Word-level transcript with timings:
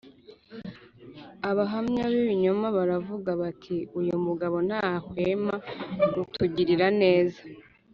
abahamya 1.49 2.03
b 2.11 2.13
ibinyoma 2.21 2.67
baravuga 2.77 3.29
bati 3.41 3.77
uyu 3.99 4.15
mugabo 4.25 4.57
ntahwema 4.67 5.55
kutugirira 6.17 6.87
neza 7.01 7.41